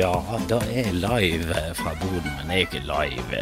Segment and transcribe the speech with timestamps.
[0.00, 0.14] Ja,
[0.48, 3.40] da er jeg live fra Boden, men det er jo ikke live.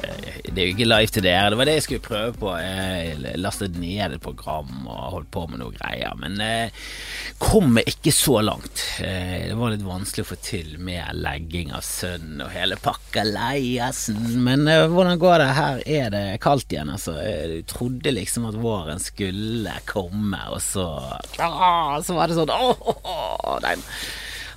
[0.49, 1.53] Det er jo ikke live til dere.
[1.53, 2.49] Det var det jeg skulle prøve på.
[2.59, 6.75] Jeg lastet ned et program og holdt på med noe greier, men eh,
[7.39, 8.83] kom meg ikke så langt.
[9.05, 13.23] Eh, Det var litt vanskelig å få til med legging av sønn og hele pakka
[13.29, 14.19] leiasen.
[14.49, 15.51] Men eh, hvordan går det?
[15.61, 17.15] Her er det kaldt igjen, altså.
[17.23, 20.89] Jeg trodde liksom at våren skulle komme, og så
[21.39, 23.77] ah, Så var det sånn åh, oh, åh, nei.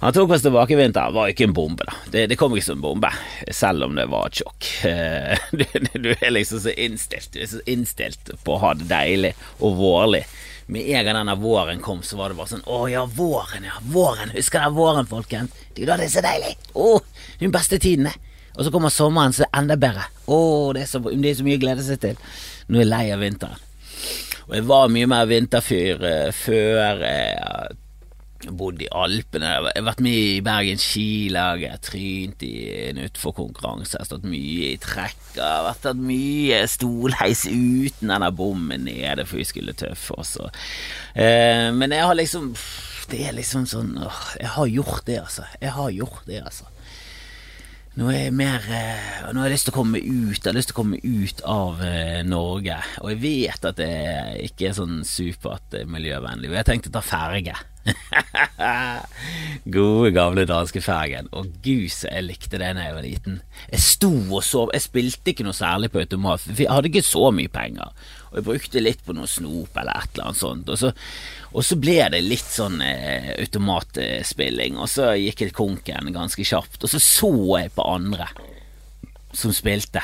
[0.01, 1.11] Han tok oss tilbake i vinter.
[1.13, 1.93] Var ikke en bombe, da.
[2.09, 3.11] Det, det kom ikke som en bombe,
[3.53, 4.69] selv om det var et sjokk.
[4.89, 8.87] Eh, Du, du er liksom så innstilt Du er så innstilt på å ha det
[8.89, 10.23] deilig og vårlig.
[10.71, 13.77] Med en gang denne våren kom, så var det bare sånn Å ja, våren, ja.
[13.93, 14.33] Våren.
[14.33, 15.53] Husker dere våren, folkens?
[15.75, 16.55] Det er da det er så deilig.
[16.73, 16.89] Å,
[17.41, 18.15] den beste tiden, det.
[18.55, 20.07] Og så kommer sommeren, så er det enda bedre.
[20.25, 20.39] Å,
[20.75, 22.17] det er så, det er så mye å glede seg til.
[22.71, 23.67] Nå er jeg lei av vinteren.
[24.47, 27.05] Og jeg var mye mer vinterfyr eh, før.
[27.07, 27.80] Eh, jeg
[28.49, 32.53] bodde i Alpene, jeg har vært med i Bergen har trynt i
[32.89, 38.11] en utforkonkurranse, jeg har stått mye i trekk, jeg har vært tatt mye stolheis uten
[38.11, 40.37] denne bommen nede, for vi skulle tøffe oss.
[41.13, 42.53] Eh, men jeg har liksom
[43.11, 45.43] Det er liksom sånn åh, Jeg har gjort det, altså.
[45.59, 46.69] Jeg har gjort det, altså.
[47.99, 50.71] Nå er mer eh, Nå har jeg lyst til å komme ut Jeg har lyst
[50.71, 52.77] til å komme ut av eh, Norge.
[53.03, 53.91] Og jeg vet at det
[54.47, 56.47] ikke er sånn supert eh, miljøvennlig.
[56.47, 57.57] Og jeg har tenkt å ta ferge.
[59.75, 61.29] Gode, gamle danskefergen.
[61.33, 63.39] Å gud, så jeg likte det da jeg var liten.
[63.71, 64.71] Jeg sto og sov.
[64.75, 67.93] Jeg spilte ikke noe særlig på automat, for jeg hadde ikke så mye penger.
[68.31, 70.71] Og jeg brukte litt på noe snop eller et eller annet sånt.
[70.71, 70.93] Og så,
[71.51, 76.81] og så ble det litt sånn eh, automatspilling, og så gikk jeg konken ganske kjapt.
[76.85, 78.29] Og så så jeg på andre
[79.35, 80.03] som spilte.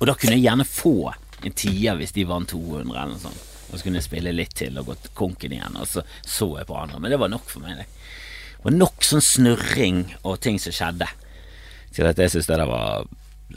[0.00, 0.96] Og da kunne jeg gjerne få
[1.42, 3.51] en tier hvis de vant 200 eller noe sånt.
[3.72, 6.68] Og så kunne jeg spille litt til og gått konken igjen, og så så jeg
[6.68, 7.00] på andre.
[7.00, 7.82] Men det var nok for meg.
[7.82, 11.08] Det var nok sånn snurring og ting som skjedde,
[11.96, 13.08] til at jeg syntes det der var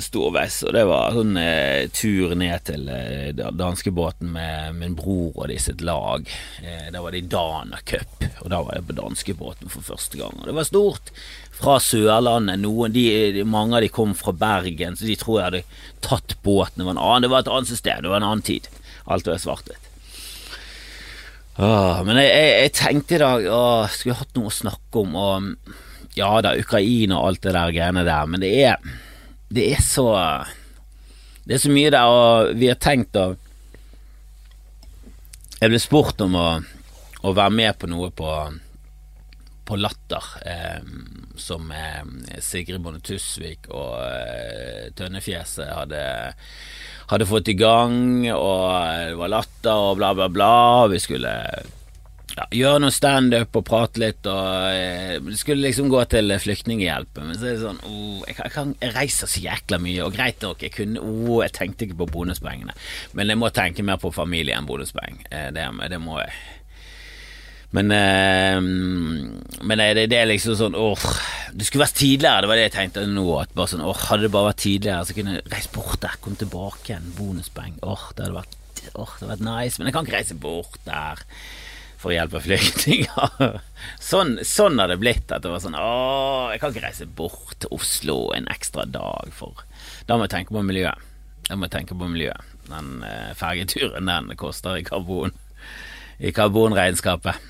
[0.02, 0.58] storveis.
[0.68, 5.46] Og det var sånn eh, tur ned til eh, da- danskebåten med min bror og
[5.52, 6.28] de sitt lag.
[6.64, 10.20] Eh, da var det i Dana Cup, og da var jeg på danskebåten for første
[10.20, 10.36] gang.
[10.42, 11.14] Og det var stort.
[11.56, 12.60] Fra Sørlandet.
[12.60, 15.64] Noen, de, mange av de kom fra Bergen, så de tror jeg hadde
[16.04, 16.82] tatt båten.
[16.82, 18.68] Det var, en annen, det var et annet system, det var en annen tid.
[19.08, 19.92] Alt var svart-hvitt.
[21.56, 25.16] Åh, men jeg, jeg, jeg tenkte i dag åh, Skulle hatt noe å snakke om
[25.16, 25.46] og,
[26.18, 28.84] Ja da, Ukraina og alt det der greiene der Men det er
[29.48, 30.10] Det er så
[31.48, 33.30] Det er så mye der Og vi har tenkt å
[35.62, 36.48] Jeg ble spurt om å,
[37.24, 38.36] å være med på noe på
[39.66, 40.82] På Latter eh,
[41.36, 42.04] Som eh,
[42.44, 46.04] Sigrid Bonde Tusvik Og eh, Tønnefjeset hadde
[47.06, 48.64] hadde fått i gang, og
[49.12, 50.54] det var latter og bla, bla, bla.
[50.90, 51.34] Vi skulle
[52.36, 57.30] ja, gjøre noe standup og prate litt, og det skulle liksom gå til Flyktninghjelpen.
[57.30, 60.42] Men så er det sånn oh, jeg, kan, jeg reiser så jækla mye, og greit
[60.44, 62.76] nok, jeg kunne oh, Jeg tenkte ikke på bonuspoengene,
[63.14, 65.22] men jeg må tenke mer på familie enn bonuspoeng.
[65.30, 66.36] Det, det må jeg.
[67.74, 71.02] Men, eh, men det, det er liksom sånn åh,
[71.52, 73.26] Det skulle vært tidligere, det var det jeg tenkte nå.
[73.42, 76.18] At bare sånn, åh, Hadde det bare vært tidligere, så kunne jeg reist bort der,
[76.24, 77.78] kom tilbake igjen, bonuspoeng.
[77.84, 78.58] Åh, det hadde vært,
[78.94, 79.80] åh, det hadde vært nice.
[79.80, 81.24] Men jeg kan ikke reise bort der
[82.02, 83.60] for å hjelpe flyktninger.
[84.12, 85.32] Sånn, sånn har det blitt.
[85.34, 89.32] At det var sånn Åh, jeg kan ikke reise bort til Oslo en ekstra dag
[89.34, 89.66] for
[90.06, 91.02] Da må jeg tenke på miljøet.
[91.50, 92.54] Da må jeg tenke på miljøet.
[92.70, 95.34] Den eh, fergeturen, den koster i karbon.
[96.18, 97.42] I karbonregnskapet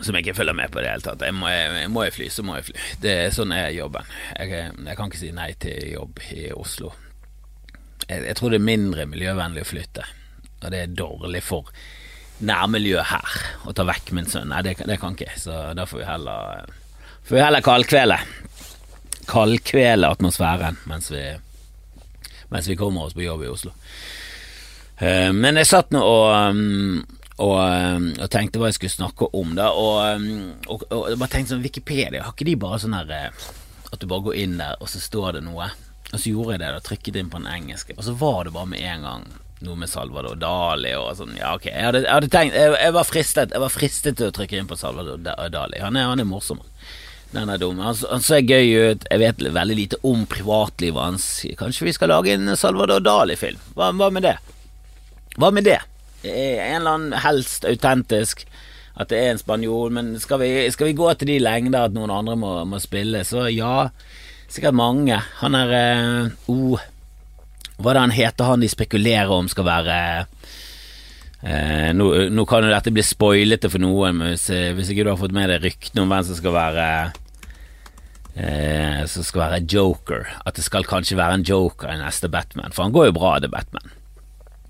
[0.00, 1.22] som jeg ikke følger med på i det hele tatt.
[1.22, 2.76] Jeg må, jeg, må jeg fly, så må jeg fly.
[3.04, 4.08] Det er sånn er jobben.
[4.34, 6.92] Jeg, jeg kan ikke si nei til jobb i Oslo.
[8.08, 10.06] Jeg, jeg tror det er mindre miljøvennlig å flytte,
[10.60, 11.70] og det er dårlig for
[12.44, 13.36] nærmiljøet her
[13.70, 14.50] å ta vekk min sønn.
[14.50, 16.72] Nei, det, det kan ikke så da får vi heller
[17.24, 18.16] Får vi heller kaldkvele.
[19.30, 21.22] Kaldkvele atmosfæren mens vi,
[22.52, 23.72] mens vi kommer oss på jobb i Oslo.
[24.98, 26.98] Eh, Men jeg satt nå og um,
[27.42, 29.54] og, um, og tenkte hva jeg skulle snakke om.
[29.58, 32.94] da Og, um, og, og jeg bare tenkte sånn Wikipedia, har ikke de bare sånn
[32.94, 33.46] her eh,
[33.90, 35.70] At du bare går inn der, og så står det noe?
[36.12, 38.54] Og så gjorde jeg det, da trykket inn på den engelske, og så var det
[38.54, 39.24] bare med en gang
[39.64, 41.34] noe med Salvador Dali og sånn.
[41.38, 44.28] Ja, ok, jeg hadde, jeg hadde tenkt jeg, jeg var fristet Jeg var fristet til
[44.28, 45.80] å trykke inn på Salvador Dali.
[45.80, 46.60] Han er, han er morsom.
[47.34, 47.80] Den er dum.
[47.82, 49.06] Han, han ser gøy ut.
[49.10, 51.26] Jeg vet veldig lite om privatlivet hans.
[51.58, 53.58] Kanskje vi skal lage en Salvador Dali-film?
[53.74, 54.36] Hva, hva med det?
[55.40, 55.80] Hva med det?
[56.24, 58.46] En eller annen helst autentisk
[58.94, 61.94] at det er en spanjol, men skal vi, skal vi gå til de lengder at
[61.96, 63.88] noen andre må, må spille, så ja.
[64.46, 65.16] Sikkert mange.
[65.40, 66.78] Han er eh, oh,
[67.80, 69.96] Hva er det han heter, han de spekulerer om skal være
[71.44, 75.04] Eh, nå, nå, kan jo dette bli spoilete for noen, men hvis, eh, hvis, ikke
[75.04, 76.86] du har fått med deg ryktene om hvem som skal være
[78.40, 82.72] eh, Som skal være Joker, at det skal kanskje være en Joker i neste Batman,
[82.72, 83.92] for han går jo bra, det Batman.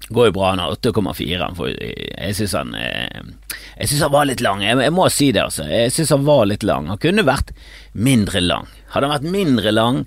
[0.09, 1.47] Går jo bra, han har 8,4.
[1.73, 3.23] Jeg syns han eh,
[3.79, 5.65] Jeg synes han var litt lang, jeg, jeg må si det, altså.
[5.71, 6.91] Jeg syns han var litt lang.
[6.93, 7.55] Han kunne vært
[7.93, 8.69] mindre lang.
[8.93, 10.05] Hadde han vært mindre lang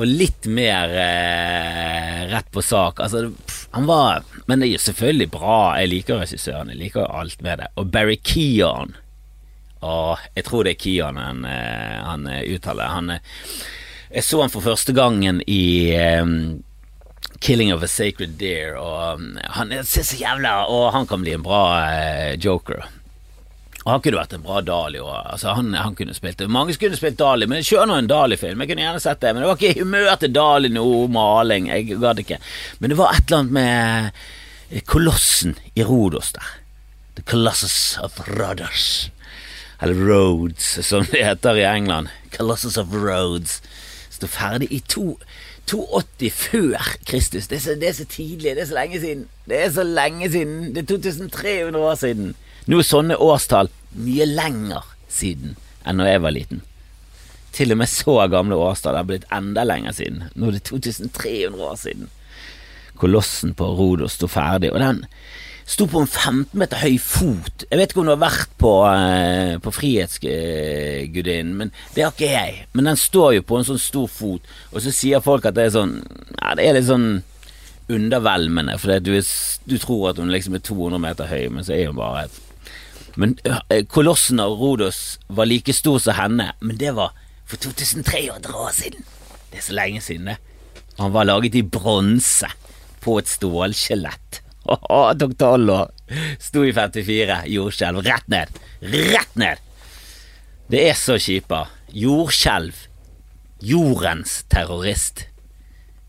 [0.00, 3.26] og litt mer eh, rett på sak Altså,
[3.76, 5.58] han var Men det er jo selvfølgelig bra.
[5.78, 7.68] Jeg liker regissøren, jeg liker alt med det.
[7.76, 8.96] Og Barry Keon
[9.82, 12.86] Åh, jeg tror det er Keon han, eh, han eh, uttaler.
[12.86, 13.40] Han, eh,
[14.12, 15.90] jeg så han for første gangen i
[16.22, 16.62] um,
[17.40, 21.32] 'Killing of a Sacred Deer', og um, han ser så jævla Og han kan bli
[21.34, 22.84] en bra uh, joker.
[23.82, 25.14] Og han kunne vært en bra Dali òg.
[25.32, 26.46] Altså, han, han, kunne spilt det.
[26.52, 28.62] Mange skulle spilt Dali, men kjør nå en Dali-film.
[28.62, 31.66] Jeg kunne gjerne sett det, men det var ikke humør til Dali nå, maling.
[31.72, 32.38] Jeg gadd ikke.
[32.78, 34.20] Men det var et eller annet med
[34.70, 36.54] eh, kolossen i Rodos der.
[37.18, 39.10] The Colossus of Rhodos.
[39.82, 42.14] Eller Roads, som det heter i England.
[42.36, 43.58] Colossus of Roads.
[44.14, 45.16] Står ferdig i to
[45.70, 47.46] 280 før Kristus.
[47.48, 48.56] Det er, så, det er, så, tidlig.
[48.56, 49.28] Det er så lenge siden.
[49.48, 50.74] Det er så lenge siden.
[50.74, 52.34] Det er 2300 år siden.
[52.66, 56.62] Nå er sånne årstall mye lenger siden enn når jeg var liten.
[57.52, 60.22] Til og med så gamle årstall har blitt enda lenger siden.
[60.34, 62.10] Nå er det 2300 år siden.
[63.00, 65.02] Kolossen på Rodos sto ferdig, og den
[65.68, 67.64] sto på en 15 meter høy fot.
[67.68, 72.30] Jeg vet ikke om du har vært på, uh, på Frihetsgudinnen, men det har ikke
[72.30, 72.64] jeg.
[72.74, 75.68] Men den står jo på en sånn stor fot, og så sier folk at det
[75.68, 75.98] er sånn
[76.38, 77.10] Ja, det er litt sånn
[77.92, 79.12] undervelmende, for du,
[79.66, 82.28] du, tror at hun liksom er 200 meter høy, men så er hun bare
[83.20, 87.12] Men uh, kolossen av Rodos var like stor som henne, men det var
[87.44, 89.04] for 2300 år siden.
[89.50, 90.38] Det er så lenge siden, det.
[90.98, 92.48] Han var laget i bronse
[93.02, 94.40] på et stålskjelett.
[94.64, 95.90] Tok tolv år.
[96.40, 97.42] Sto i 54.
[97.46, 98.02] Jordskjelv.
[98.06, 98.62] Rett ned.
[98.80, 99.60] Rett ned!
[100.72, 101.66] Det er så kjipa.
[101.92, 102.86] Jordskjelv.
[103.62, 105.26] Jordens terrorist.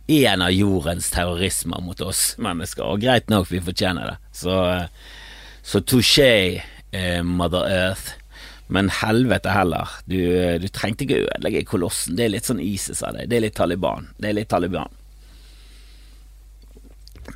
[0.07, 2.85] En av jordens terrorismer mot oss mennesker.
[2.85, 4.17] Og greit nok, vi fortjener det.
[4.35, 4.55] Så,
[5.63, 6.61] så touché,
[6.91, 8.19] eh, Mother Earth.
[8.73, 9.89] Men helvete heller.
[10.05, 10.17] Du,
[10.59, 12.17] du trengte ikke ødelegge kolossen.
[12.17, 13.29] Det er litt sånn ISIS av deg.
[13.29, 14.09] Det er litt Taliban.
[14.17, 14.91] Det er litt Taliban.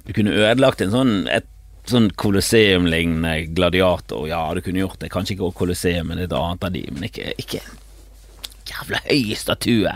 [0.06, 1.48] Du kunne ødelagt en sånn et
[1.88, 4.25] sånn kolosseum-lignende gladiator.
[4.28, 5.12] Ja, du kunne gjort det.
[5.13, 7.62] Kanskje ikke kolosseum, men et annet av de, men ikke, ikke
[8.68, 9.95] jævla høy statue.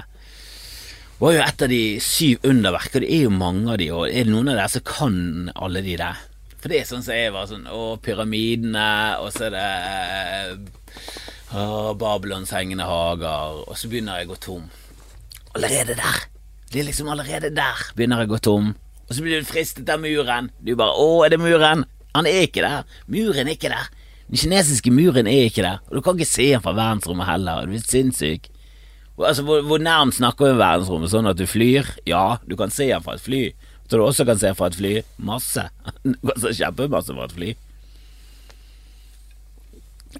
[1.22, 3.90] Det var jo et av de syv underverk, og det er jo mange av de,
[3.94, 5.18] og er det noen av dere som kan
[5.54, 6.24] alle de der?
[6.62, 8.88] For det er sånn som jeg var sånn Å, pyramidene,
[9.22, 9.68] og så er det
[11.58, 14.68] å, Babylons hengende hager, og så begynner jeg å gå tom.
[15.58, 16.26] Allerede der.
[16.72, 18.74] Det er liksom allerede der begynner jeg å gå tom.
[19.12, 20.46] Og så blir du fristet av muren.
[20.63, 21.84] Du bare 'Å, er det muren?'
[22.16, 22.84] Han er ikke der.
[23.08, 23.90] Muren er ikke der.
[24.30, 25.80] Den kinesiske muren er ikke der.
[25.90, 27.66] Og du kan ikke se den fra verdensrommet heller.
[27.66, 28.48] Du blir sinnssyk.
[29.19, 31.12] Altså, hvor, hvor nærmt snakker vi verdensrommet?
[31.12, 31.88] Sånn at du flyr?
[32.08, 33.54] Ja, du kan se den fra et fly.
[33.90, 34.94] Så du også kan se fra et fly.
[35.19, 35.68] Masse.
[36.40, 37.52] Se kjempemasse fra et fly.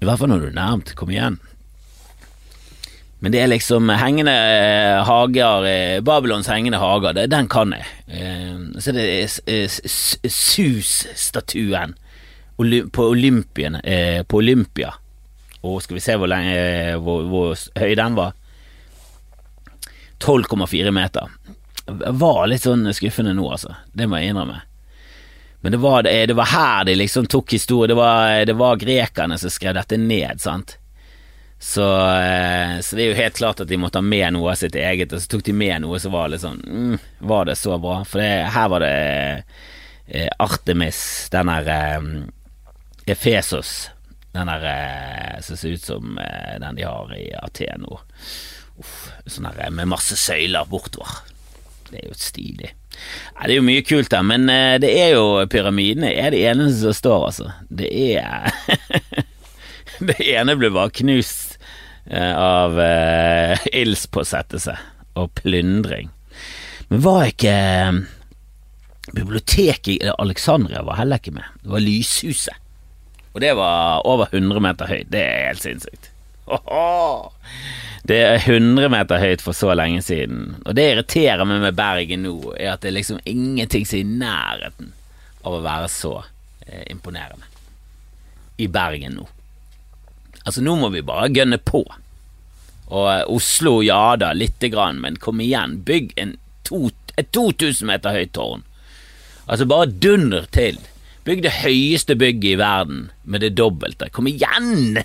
[0.00, 0.94] I hvert fall når du er nærmt.
[0.94, 1.40] Kom igjen.
[3.22, 7.86] Men det er liksom hengende eh, hager, eh, Babylons hengende hager, det, den kan jeg.
[8.10, 9.04] Eh, så det
[9.46, 9.68] er
[10.26, 11.94] Sus-statuen
[12.58, 13.78] på Olympien,
[14.26, 14.90] på Olympia.
[15.62, 18.34] Og skal vi se hvor, lenge, hvor, hvor høy den var?
[20.18, 21.30] 12,4 meter.
[21.86, 23.78] Det var litt sånn skuffende nå, altså.
[23.94, 24.60] Det må jeg innrømme.
[25.62, 27.90] Men det var, det var her de liksom tok historie.
[27.90, 30.76] Det var, det var grekerne som skrev dette ned, sant.
[31.64, 34.58] Så, eh, så, det er jo helt klart at de måtte ha med noe av
[34.58, 36.96] sitt eget, og så tok de med noe som var litt sånn mm,
[37.30, 38.00] Var det så bra?
[38.02, 38.96] For det, her var det
[40.10, 40.98] eh, Artemis,
[41.30, 42.08] den der eh,
[43.14, 43.70] Efesos,
[44.34, 48.00] den der eh, som ser ut som eh, den de har i Aten nå.
[49.30, 51.22] Sånn der med masse søyler bortover.
[51.92, 52.72] Det er jo stilig.
[53.36, 54.50] Ja, det er jo mye kult der, men
[54.82, 57.52] det er jo Pyramidene er det eneste som står, altså.
[57.70, 58.50] Det er
[60.10, 61.41] Det ene ble bare knust Eh,
[62.36, 64.76] av eh, ildspåsettelse
[65.20, 66.10] og plyndring.
[66.88, 68.02] Men var ikke eh,
[69.12, 71.60] Biblioteket i Alexandria var heller ikke med.
[71.62, 72.58] Det var Lyshuset.
[73.32, 75.08] Og det var over 100 meter høyt.
[75.10, 76.10] Det er helt sinnssykt.
[78.02, 80.56] Det er 100 meter høyt for så lenge siden.
[80.66, 84.02] Og det irriterer meg med Bergen nå, er at det er liksom ingenting som er
[84.02, 84.92] i nærheten
[85.42, 86.16] av å være så
[86.66, 87.46] eh, imponerende
[88.60, 89.26] i Bergen nå.
[90.44, 91.84] Altså, nå må vi bare gønne på.
[92.92, 96.14] Og eh, Oslo, ja da, lite grann, men kom igjen, bygg
[96.68, 98.66] to, et 2000 meter høyt tårn.
[99.46, 100.80] Altså, bare dunder til.
[101.26, 104.10] Bygg det høyeste bygget i verden med det dobbelte.
[104.10, 105.02] Kom igjen!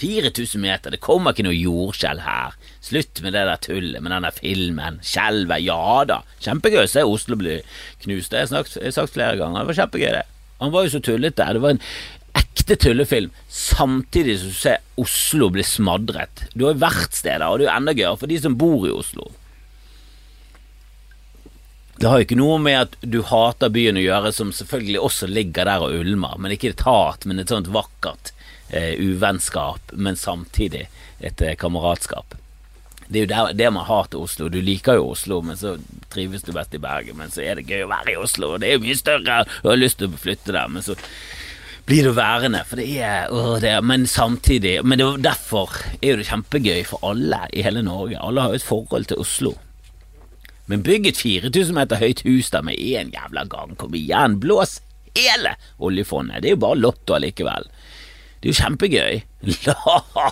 [0.00, 2.56] 4000 meter, det kommer ikke noe jordskjelv her.
[2.82, 4.98] Slutt med det der tullet med den der filmen.
[5.06, 6.18] Skjelvet, ja da.
[6.42, 7.60] Kjempegøy å se Oslo bli
[8.02, 8.34] knust.
[8.34, 9.62] Det har jeg sagt flere ganger.
[9.62, 10.24] Det var kjempegøy, det.
[10.60, 11.46] Han var jo så tullete.
[11.54, 11.82] Det var en
[12.64, 16.44] ekte tullefilm, samtidig som du ser Oslo bli smadret.
[16.54, 18.92] Du har jo verksteder, og det er jo enda gøyere for de som bor i
[18.92, 19.28] Oslo.
[21.98, 25.28] Det har jo ikke noe med at du hater byen å gjøre, som selvfølgelig også
[25.28, 28.32] ligger der og ulmer, men ikke et hat, men et sånt vakkert
[28.70, 30.88] eh, uvennskap, men samtidig
[31.20, 32.34] et eh, kameratskap.
[33.06, 34.48] Det er jo der, det man har til Oslo.
[34.48, 35.76] Du liker jo Oslo, men så
[36.10, 37.18] trives du best i Bergen.
[37.20, 39.42] Men så er det gøy å være i Oslo, og det er jo mye større,
[39.60, 40.72] og har lyst til å flytte der.
[40.72, 40.96] Men så
[41.84, 45.70] blir du værende, for det er, øh, det er Men samtidig Men det, derfor
[46.02, 48.18] er jo det kjempegøy for alle i hele Norge.
[48.20, 49.52] Alle har jo et forhold til Oslo.
[50.66, 53.76] Men bygg et 4000 meter høyt hus der med én jævla gang.
[53.76, 54.80] Kom igjen, blås
[55.16, 56.42] hele oljefondet.
[56.42, 57.68] Det er jo bare lotto allikevel.
[58.40, 59.20] Det er jo kjempegøy.
[59.66, 60.30] La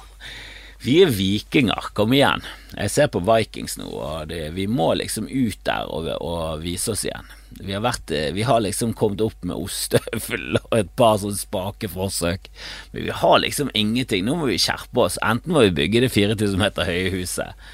[0.82, 2.42] vi er vikinger, kom igjen.
[2.74, 6.94] Jeg ser på Vikings nå, og det, vi må liksom ut der og, og vise
[6.94, 7.28] oss igjen.
[7.60, 11.90] Vi har, vært, vi har, liksom kommet opp med ostehøvel og et par sånne spake
[11.92, 12.50] forsøk,
[12.94, 14.26] men vi har liksom ingenting.
[14.26, 15.20] Nå må vi skjerpe oss.
[15.22, 17.64] Enten må vi bygge det 4000 meter høye huset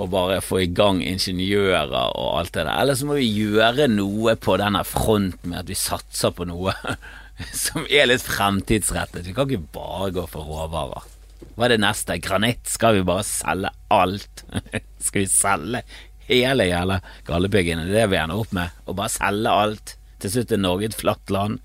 [0.00, 3.88] og bare få i gang ingeniører og alt det der, eller så må vi gjøre
[3.90, 6.72] noe på denne fronten med at vi satser på noe
[7.66, 9.26] som er litt fremtidsrettet.
[9.26, 11.19] Vi kan ikke bare gå for råvarer.
[11.60, 12.14] Hva er det neste?
[12.24, 12.70] Granitt?
[12.72, 14.46] Skal vi bare selge alt?
[15.04, 15.82] Skal vi selge
[16.24, 17.82] hele jævla Galdhøpiggen?
[17.84, 18.78] Det er det vi ender opp med.
[18.88, 19.92] Å bare selge alt.
[20.24, 21.60] Til slutt er Norge et flatt land.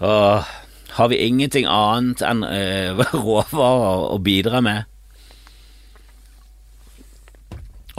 [0.00, 0.48] Åh,
[0.96, 4.88] har vi ingenting annet enn øh, råvarer å bidra med?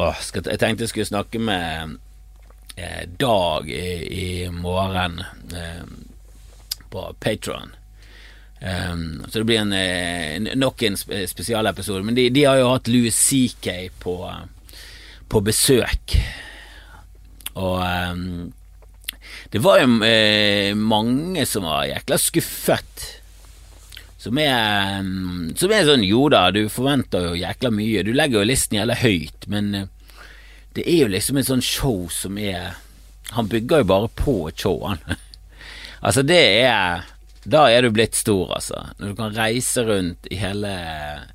[0.01, 1.99] Åh, skal, jeg tenkte jeg skulle snakke med
[2.81, 5.21] eh, Dag i, i morgen
[5.53, 5.85] eh,
[6.89, 7.77] på Patron.
[8.65, 12.03] Um, så det blir en, en, nok en spesialepisode.
[12.03, 13.69] Men de, de, har jo hatt Louis CK
[14.01, 14.15] på,
[15.29, 16.15] på besøk.
[17.53, 18.53] Og um,
[19.53, 23.05] det var jo eh, mange som var jækla skuffet.
[24.17, 25.05] Som er,
[25.53, 28.01] som er sånn Jo da, du forventer jo jækla mye.
[28.01, 29.85] Du legger jo listen jævla høyt, men uh,
[30.75, 32.73] det er jo liksom et sånn show som er
[33.35, 35.01] Han bygger jo bare på showet,
[36.05, 37.05] altså, det er
[37.45, 38.87] da er du blitt stor, altså.
[38.97, 40.71] Når du kan reise rundt i hele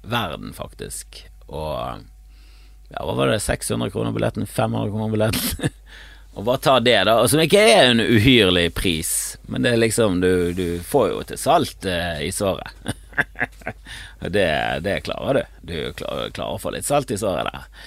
[0.03, 2.03] verden, faktisk, og
[2.91, 4.47] ja, hva var det, 600 kroner billetten?
[4.47, 5.71] 500 kroner billetten?
[6.35, 7.17] og bare ta det, da.
[7.31, 9.13] Som ikke er en uhyrlig pris,
[9.47, 12.75] men det er liksom Du, du får jo til salt eh, i såret.
[14.37, 14.51] det,
[14.83, 15.59] det klarer du.
[15.63, 17.87] Du klarer, klarer, å få litt salt i såret der.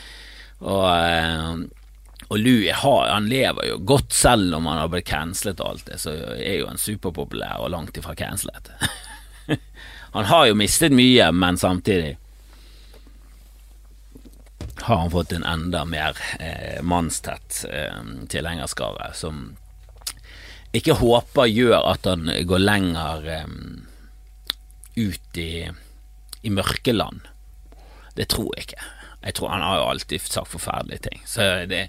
[0.63, 1.82] Og eh,
[2.29, 5.87] og Louis har, han lever jo godt selv om han har blitt cancelet og alt
[5.89, 8.71] det, så er jo han superpopulær og langt ifra cancelet.
[10.15, 12.15] han har jo mistet mye, men samtidig
[14.83, 19.55] har han fått en enda mer eh, mannstett eh, tilhengerskare, som
[20.73, 23.53] ikke håper gjør at han går lenger eh,
[24.95, 25.69] ut i,
[26.41, 27.29] i mørkeland.
[28.17, 28.83] Det tror jeg ikke.
[29.23, 31.21] Jeg tror Han har jo alltid sagt forferdelige ting.
[31.69, 31.83] Det,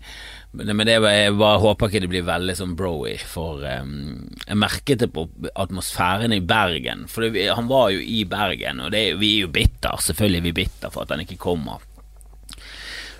[0.55, 5.03] men det, jeg bare håper ikke det blir veldig sånn broy, for um, jeg merket
[5.03, 5.26] det på
[5.59, 7.09] atmosfæren i Bergen.
[7.11, 9.99] For det, han var jo i Bergen, og det, vi er jo bitter.
[10.05, 11.83] Selvfølgelig er vi bitter for at han ikke kommer.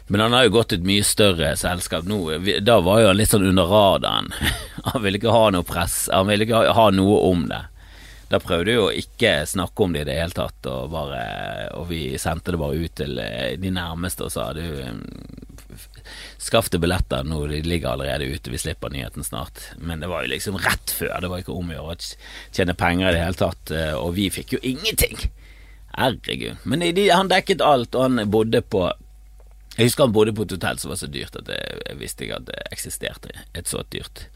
[0.07, 2.21] Men han har jo gått et mye større selskap nå.
[2.63, 4.31] Da var jo han litt sånn under radaren.
[4.85, 7.63] Han ville ikke ha noe press, han ville ikke ha noe om det.
[8.35, 11.21] Da prøvde vi å ikke snakke om det i det hele tatt, og, bare,
[11.79, 14.65] og vi sendte det bare ut til eh, de nærmeste og sa du
[16.43, 19.63] Skaff deg billetter nå, de ligger allerede ute, vi slipper nyheten snart.
[19.79, 22.77] Men det var jo liksom rett før, det var ikke om å gjøre å tjene
[22.79, 25.17] penger i det hele tatt, eh, og vi fikk jo ingenting.
[25.95, 26.67] Herregud.
[26.67, 28.89] Men de, han dekket alt, og han bodde på
[29.79, 32.27] Jeg husker han bodde på et hotell som var så dyrt at jeg, jeg visste
[32.27, 34.27] ikke at det eksisterte et så dyrt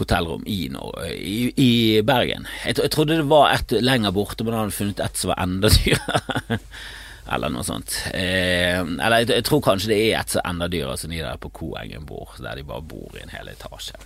[0.00, 1.72] hotellrom i, i, i
[2.06, 2.48] Bergen.
[2.64, 5.44] Jeg, jeg, trodde det var et lenger borte, men da hadde funnet et som var
[5.44, 6.58] enda dyrere.
[7.34, 7.94] eller noe sånt.
[8.14, 11.22] Eh, eller jeg, jeg, tror kanskje det er et som er enda dyrere, som de
[11.22, 14.00] der på Koengen bor, der de bare bor i en hel etasje.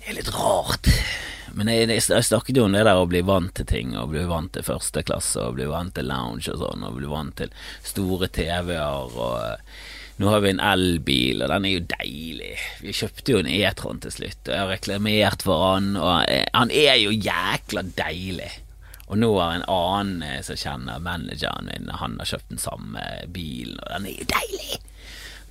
[0.00, 0.88] Det er litt rart.
[1.52, 4.22] Men jeg, jeg, snakket jo om det der å bli vant til ting, og bli
[4.30, 7.50] vant til første klasse, og bli vant til lounge og sånn, og bli vant til
[7.86, 9.48] store TV-er og
[10.20, 12.54] nå har vi en elbil, og den er jo deilig.
[12.84, 16.74] Vi kjøpte jo en E-tron til slutt, og jeg har reklamert for han, og han
[16.76, 18.50] er jo jækla deilig.
[19.10, 23.80] Og nå har en annen som kjenner manageren min, han har kjøpt den samme bilen,
[23.80, 24.80] og den er jo deilig!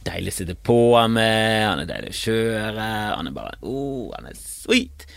[0.08, 0.80] deilig å sitte på
[1.12, 2.86] med, han er deilig å kjøre,
[3.18, 5.08] han er bare oh, han er sweet.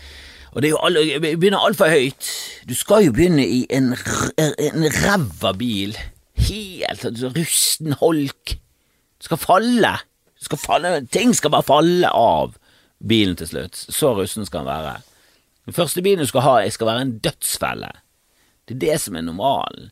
[0.53, 2.27] Og det er jo alle, begynner altfor høyt.
[2.69, 3.93] Du skal jo begynne i en,
[4.37, 5.95] en ræva bil.
[6.37, 8.57] Helt rusten holk.
[9.23, 9.95] Skal falle.
[10.43, 10.93] Skal falle.
[11.13, 12.57] Ting skal bare falle av
[13.03, 13.79] bilen til slutt.
[13.89, 14.95] Så russen skal den være.
[15.67, 17.93] Den første bilen du skal ha, skal være en dødsfelle.
[18.67, 19.91] Det er det som er normalen.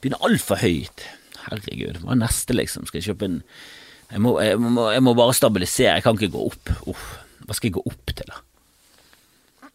[0.00, 1.06] Begynner altfor høyt.
[1.46, 2.86] Herregud, hva er neste, liksom?
[2.86, 3.40] Skal jeg kjøpe en
[4.12, 6.72] jeg må, jeg, må, jeg må, bare stabilisere, jeg kan ikke gå opp.
[6.92, 7.04] Uff,
[7.46, 9.70] hva skal jeg gå opp til, da?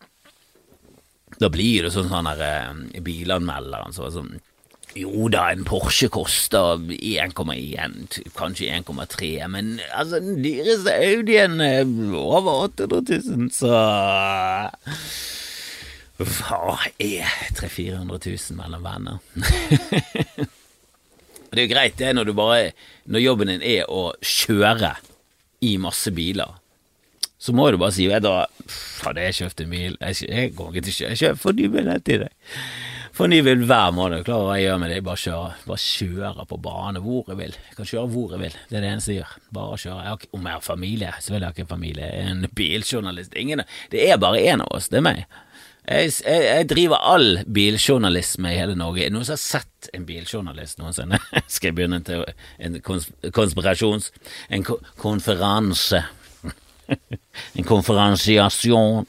[1.42, 4.36] Da blir det sånn sånn her eh, bilanmelderen så sånn
[4.96, 11.84] jo da, en Porsche koster 1,1, kanskje 1,3, men altså, den dyreste Audien er
[12.18, 13.74] over 800 000, så
[16.18, 19.20] Hva er 300 000-400 000 mellom venner?
[21.52, 22.72] det er jo greit, det, når du bare
[23.06, 24.96] Når jobben din er å kjøre
[25.62, 26.58] i masse biler
[27.38, 30.72] så må du bare si vet du hadde jeg kjøpt en bil Jeg, jeg går
[30.72, 32.56] ikke til å kjøpe, for ny billett til deg.
[33.18, 34.28] For ny vil hver måned.
[34.28, 34.98] Klarer hva jeg gjør med det?
[35.08, 37.56] Bare kjører, bare kjøre på bane hvor jeg vil.
[37.70, 38.58] Jeg kan kjøre hvor jeg vil.
[38.70, 39.32] Det er det eneste jeg gjør.
[39.58, 39.98] Bare kjøre.
[40.04, 42.10] Jeg har, om jeg har familie, selvfølgelig har jeg ikke familie.
[42.12, 43.34] Jeg er en biljournalist.
[43.42, 44.92] Ingen, det er bare én av oss.
[44.94, 45.24] Det er meg.
[45.88, 49.02] Jeg, jeg, jeg, driver all biljournalisme i hele Norge.
[49.02, 51.18] Er det noen som har sett en biljournalist noensinne?
[51.56, 52.22] Skal jeg begynne til
[52.62, 52.78] en
[53.34, 54.12] konspirasjons...
[54.54, 54.68] En
[55.02, 56.04] konferanse
[57.58, 59.08] en konferansiasjon.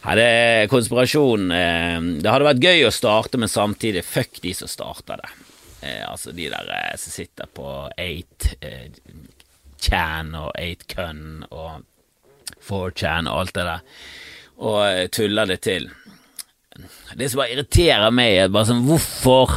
[0.00, 5.16] Hadde konspirasjon eh, Det hadde vært gøy å starte, men samtidig fuck de som starta
[5.20, 5.30] det.
[5.84, 7.68] Eh, altså de der eh, som sitter på
[8.00, 11.70] 8chan og 8cun og
[12.64, 13.80] 4chan og alt det der,
[14.60, 14.80] og
[15.16, 15.84] tuller det til.
[17.16, 19.48] Det som bare irriterer meg, er bare sånn Hvorfor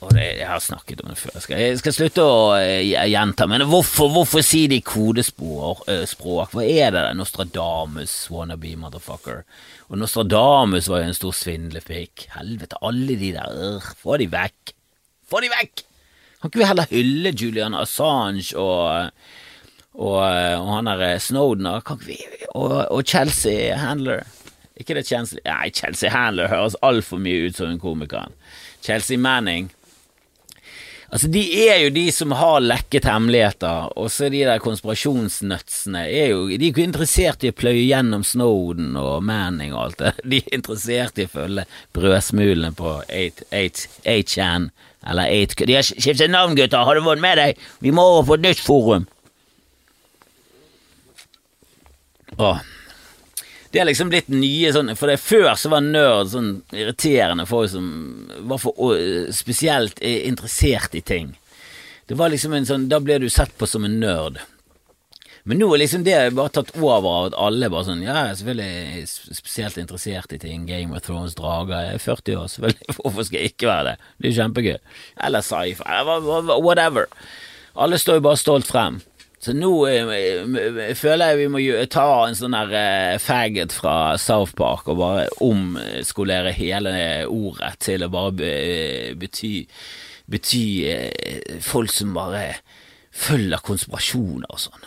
[0.00, 1.34] og det, Jeg har snakket om det før.
[1.34, 5.84] Jeg skal, jeg skal slutte å uh, gjenta, men hvorfor, hvorfor si de kodespråk?
[5.88, 7.18] Uh, Hva er det der?
[7.18, 9.44] Nostradamus, wannabe motherfucker.
[9.90, 12.30] Og Nostradamus var jo en stor svindlepikk.
[12.38, 13.52] Helvete, alle de der.
[13.68, 14.74] Ør, få de vekk.
[15.30, 15.84] Få de vekk!
[16.40, 19.10] Kan ikke vi heller hylle Julian Assange og,
[19.92, 21.68] og, og han der Snowden
[22.06, 22.16] vi,
[22.54, 24.24] og, og Chelsea Handler?
[24.80, 28.32] Ikke det Chelsea Nei, Chelsea Handler høres altfor mye ut som en komiker.
[28.80, 29.68] Chelsea Manning
[31.10, 36.30] Altså, De er jo de som har lekket hemmeligheter, og så de der konspirasjonsnøtsene er
[36.30, 40.12] jo De er ikke interessert i å pløye gjennom Snowden og Manning og alt det.
[40.22, 44.70] De er interessert i å følge brødsmulene på 8chan
[45.10, 47.64] eller 8 De har skiftet navn, gutter, har du vært med deg?
[47.80, 49.08] Vi må over på et nytt forum.
[52.38, 52.60] Åh.
[53.70, 57.70] Det er liksom blitt nye sånn For det før så var nerd sånn irriterende folk
[57.70, 57.90] som
[58.50, 58.96] var for
[59.34, 61.36] spesielt interessert i ting.
[62.10, 64.40] Det var liksom en sånn Da ble du sett på som en nerd.
[65.48, 69.06] Men nå er liksom det bare tatt over av at alle bare sånn Ja, selvfølgelig
[69.38, 70.66] spesielt interessert i ting.
[70.68, 71.86] Game of Thrones, drager.
[71.86, 72.96] Jeg er 40 år, selvfølgelig.
[72.98, 73.94] Hvorfor skal jeg ikke være det?
[74.18, 74.76] Det er jo kjempegøy.
[75.28, 76.02] Eller sci-fi.
[76.66, 77.08] Whatever.
[77.80, 79.00] Alle står jo bare stolt frem.
[79.40, 80.04] Så nå jeg,
[80.76, 85.00] jeg, føler jeg vi må ta en sånn der uh, faggot fra South Park og
[85.00, 86.92] bare omskolere hele
[87.24, 88.52] ordet til å bare
[89.16, 89.54] bety,
[90.28, 90.64] bety
[91.64, 92.50] folk som bare
[93.10, 94.84] følger konspirasjoner og sånn.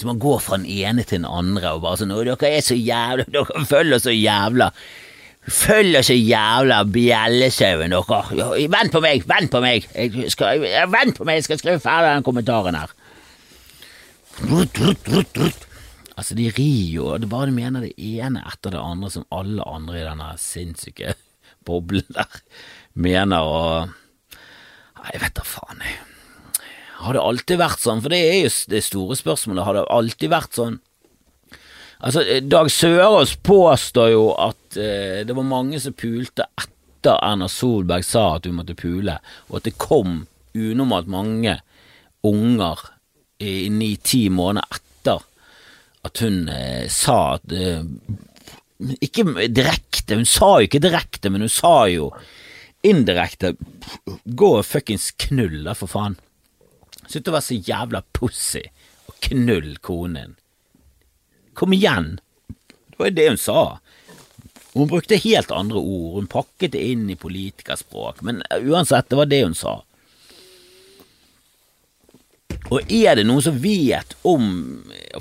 [0.00, 2.64] Så man går fra den ene til den andre og bare sånn 'Å, dere er
[2.64, 4.70] så jævla Dere følger så jævla
[5.50, 8.68] Følger så jævla bjellesauen, dere.
[8.72, 9.24] Vent på meg!
[9.28, 9.86] Vent på meg!
[9.94, 10.60] Jeg skal,
[10.92, 12.92] vent på meg, jeg skal skrive ferdig den kommentaren her.
[16.20, 19.64] Altså, de rir jo, og det bare mener det ene etter det andre som alle
[19.64, 21.14] andre i denne sinnssyke
[21.68, 22.40] boblen der
[22.94, 23.96] mener, og
[25.00, 25.96] Jeg vet da faen, jeg.
[27.00, 28.02] Har det alltid vært sånn?
[28.04, 29.64] For det er jo det store spørsmålet.
[29.64, 30.74] Har det alltid vært sånn?
[32.04, 38.04] Altså, Dag Sørås påstår jo at eh, det var mange som pulte etter Erna Solberg
[38.04, 39.16] sa at hun måtte pule,
[39.48, 41.56] og at det kom unormalt mange
[42.28, 42.84] unger
[43.40, 45.24] i ni-ti måneder etter
[46.06, 47.84] at hun eh, sa at eh,
[49.04, 52.10] Ikke direkte, hun sa jo ikke direkte, men hun sa jo
[52.86, 53.54] indirekte
[54.24, 56.16] Gå og fuckings knull, da, for faen.
[57.10, 58.62] Slutt å være så jævla pussy
[59.10, 60.36] og knull konen din.
[61.58, 62.20] Kom igjen!
[62.48, 63.60] Det var jo det hun sa.
[64.72, 69.28] Hun brukte helt andre ord, hun pakket det inn i politikerspråk, men uansett, det var
[69.28, 69.80] det hun sa.
[72.68, 74.44] Og er det noen som vet om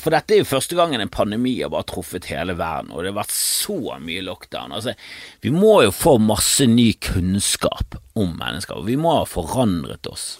[0.02, 3.13] For dette er jo første gangen en pandemi har bare truffet hele verden, og det
[3.13, 4.75] har vært så mye lockdown.
[4.75, 4.93] Altså,
[5.41, 10.38] vi må jo få masse ny kunnskap om mennesker, og vi må ha forandret oss.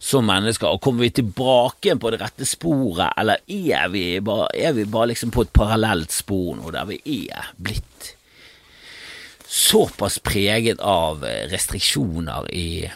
[0.00, 4.72] som mennesker, og kommer vi tilbake på det rette sporet, eller er vi bare, er
[4.72, 6.96] vi bare liksom på et parallelt spor nå, der vi
[7.28, 8.14] er blitt
[9.44, 11.20] såpass preget av
[11.52, 12.88] restriksjoner i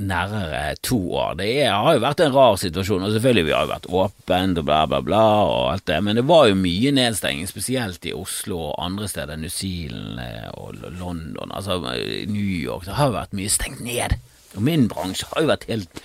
[0.00, 1.34] nærmere to år.
[1.40, 4.60] Det er, har jo vært en rar situasjon, og selvfølgelig vi har jo vært åpent
[4.62, 8.16] og bla, bla, bla, og alt det, men det var jo mye nedstenging, spesielt i
[8.16, 12.88] Oslo og andre steder, New Zealand eh, og London, altså New York.
[12.88, 14.16] Det har jo vært mye stengt ned.
[14.56, 16.02] Og min bransje har jo vært helt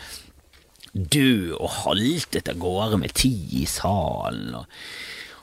[0.95, 4.53] død og haltet av gårde med ti i salen.
[4.62, 4.65] og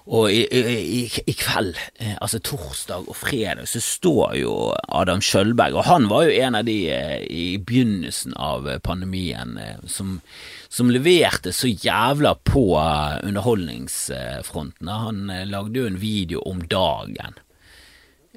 [0.06, 4.54] og i, i, i, kveld, eh, altså torsdag og fredag, så står jo
[4.88, 9.54] Adam Skjølberg, og han var jo en av de eh, i begynnelsen av pandemien
[9.86, 10.18] som,
[10.68, 12.66] som leverte så jævla på
[13.22, 14.90] underholdningsfronten.
[14.90, 17.38] Han lagde jo en video om dagen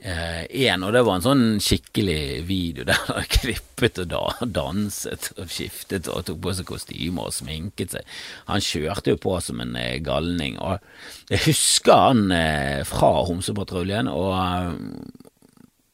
[0.04, 5.30] én, eh, og det var en sånn skikkelig video der han klippet og da, danset
[5.40, 8.16] og skiftet og tok på seg kostymer og sminket seg.
[8.50, 10.84] Han kjørte jo på som en eh, galning, og
[11.32, 14.36] jeg husker han eh, fra Homsepatruljen, og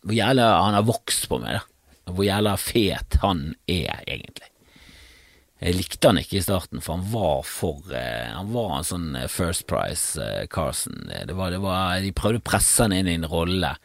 [0.02, 1.68] hvor jævla han har vokst på meg, da.
[2.12, 4.51] Hvor jævla fet han er, egentlig.
[5.62, 9.10] Jeg likte han ikke i starten, for han var for uh, Han var en sånn
[9.30, 11.04] First Price uh, Carson.
[11.06, 13.76] Det var, det var, de prøvde å presse han inn i en rolle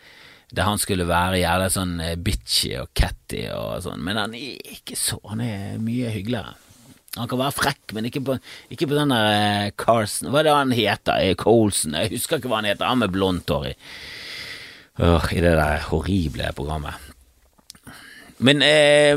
[0.56, 4.94] der han skulle være jævla sånn bitchy og catty og sånn, men han er ikke
[4.96, 5.18] så.
[5.26, 6.54] Han er mye hyggeligere.
[7.16, 8.36] Han kan være frekk, men ikke på,
[8.72, 11.34] ikke på den der Carson Hva er det han heter?
[11.40, 11.96] Colson?
[11.98, 12.88] Jeg husker ikke hva han heter.
[12.88, 13.74] Han med blondt hår i,
[14.96, 16.94] Øh, i det der horrible programmet.
[18.44, 19.14] Men eh,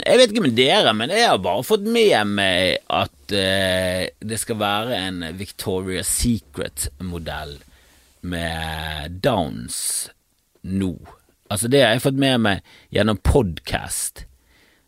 [0.00, 4.38] jeg vet ikke med dere, men jeg har bare fått med meg at eh, det
[4.40, 7.58] skal være en Victoria's Secret-modell
[8.24, 10.08] med Downs
[10.64, 10.94] nå.
[11.52, 14.24] Altså, det har jeg fått med meg gjennom podkast.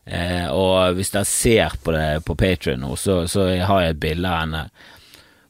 [0.06, 4.04] Eh, og hvis dere ser på det på Patrion nå, så, så, har jeg et
[4.06, 4.62] bilde av henne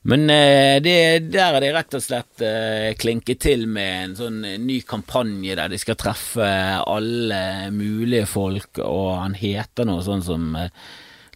[0.07, 0.97] men eh, det,
[1.35, 5.73] der er de rett og slett eh, klinket til med en sånn ny kampanje der
[5.73, 7.40] de skal treffe alle
[7.75, 10.71] mulige folk, og han heter noe sånn som eh,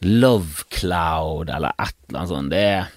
[0.06, 2.54] Love Cloud eller et eller annet sånt.
[2.54, 2.96] Det er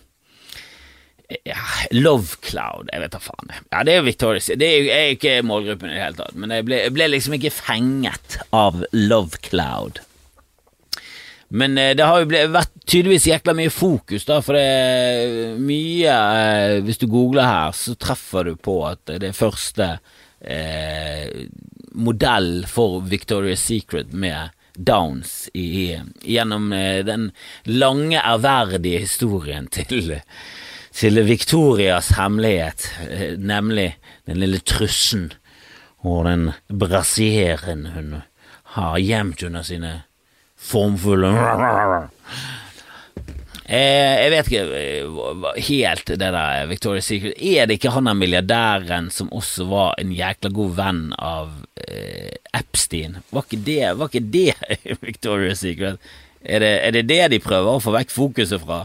[1.49, 1.57] ja,
[1.91, 3.53] Love Cloud, jeg vet da faen.
[3.71, 4.51] Ja, det er jo Victorious.
[4.59, 7.37] Det er jo ikke målgruppen i det hele tatt, men jeg ble, jeg ble liksom
[7.39, 10.03] ikke fenget av Love Cloud.
[11.53, 16.15] Men eh, det har jo vært tydeligvis jækla mye fokus, da, for det er mye
[16.15, 19.97] eh, Hvis du googler her, så treffer du på at det første
[20.41, 21.45] eh,
[21.93, 25.93] modell for Victoria's Secret med Downs i,
[26.25, 27.29] gjennom eh, den
[27.69, 30.15] lange, ærverdige historien til,
[30.89, 32.89] til Victorias hemmelighet,
[33.37, 33.91] nemlig
[34.25, 35.29] den lille trussen
[36.03, 38.15] og den brasieren hun
[38.75, 39.93] har gjemt under sine
[40.63, 41.31] formfulle
[43.67, 48.17] eh, Jeg vet ikke eh, helt det der Victoria's Secret Er det ikke han der
[48.19, 51.53] milliardæren som også var en jækla god venn av
[51.87, 53.19] eh, Epstein?
[53.33, 54.53] Var ikke det, var ikke det
[55.07, 56.01] Victoria's Secret?
[56.43, 58.83] Er det, er det, det de prøver å få vekk fokuset fra?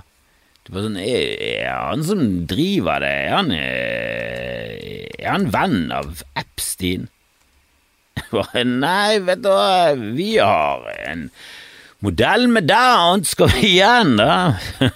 [0.69, 7.09] Sånn, er, han som driver det, er han, eh, er han venn av Epstein?
[8.85, 11.31] Nei, vet du hva, vi har en
[11.99, 14.55] Modell med down skal vi igjen, da.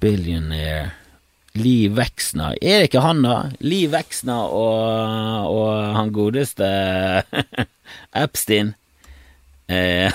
[0.00, 0.90] Billionaire.
[1.58, 2.52] Liv Veksna.
[2.62, 3.38] Er det ikke han, da?
[3.58, 6.68] Liv Veksna og, og han godeste
[8.24, 8.76] Epstein.
[9.68, 10.08] Uh,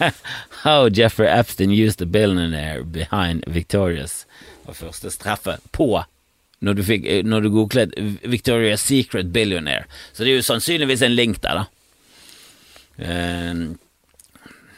[0.64, 4.24] how Jeffrey Epstein used the billionaire behind Victoria's
[4.64, 5.90] var første streffet på
[6.64, 7.92] når du, fikk, når du googlet
[8.24, 9.84] Victoria's Secret Billionaire.
[10.12, 11.64] Så det er jo sannsynligvis en link der, da.
[12.96, 13.76] Uh,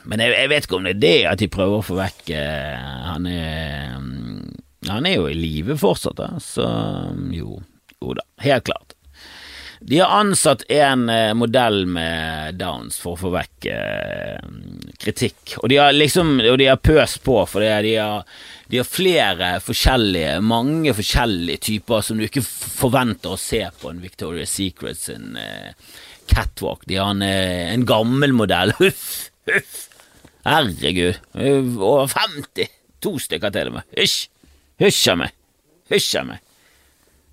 [0.08, 2.30] men jeg, jeg, vet ikke om det er det at de prøver å få vekk
[2.32, 4.52] eh, Han er um,
[4.88, 6.68] Han er jo i live fortsatt, da, så
[7.34, 7.58] jo,
[8.00, 8.94] jo da, helt klart.
[9.84, 14.46] De har ansatt en eh, modell med downs for å få vekk eh,
[14.98, 18.24] kritikk, og de har liksom Og de har pøst på, for det, de, har,
[18.72, 24.00] de har flere forskjellige, mange forskjellige typer som du ikke forventer å se på en
[24.02, 25.36] Victoria's Secret sin
[26.28, 26.82] catwalk.
[26.88, 29.87] De har en, en gammel modell, huff, huff
[30.48, 31.18] Herregud,
[31.76, 32.68] over 50!
[33.04, 33.88] To stykker til og med.
[33.98, 34.28] Hysj!
[34.80, 35.34] Hysj av meg!
[35.92, 36.44] Hysj av meg!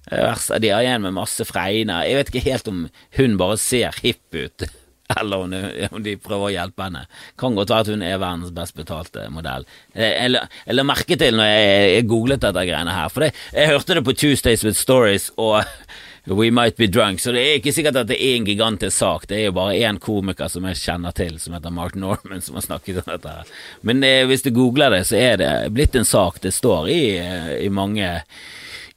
[0.06, 2.06] Det verste, de har igjen med masse fregner.
[2.06, 2.82] Jeg vet ikke helt om
[3.18, 4.66] hun bare ser hipp ut,
[5.20, 5.46] eller
[5.88, 7.06] om de prøver å hjelpe henne.
[7.42, 9.66] Kan godt være at hun er verdens best betalte modell.
[9.96, 13.98] Jeg la merke til når jeg, jeg googlet dette greiene her, for det, jeg hørte
[13.98, 15.64] det på Tuesdays with Stories, og
[16.26, 17.20] We Might Be Drunk.
[17.22, 19.28] Så det er ikke sikkert at det er en gigantisk sak.
[19.30, 22.58] Det er jo bare én komiker som jeg kjenner til, som heter Mark Norman, som
[22.58, 23.36] har snakket om dette.
[23.40, 23.56] her.
[23.86, 26.42] Men eh, hvis du googler det, så er det blitt en sak.
[26.42, 28.10] Det står i, eh, i mange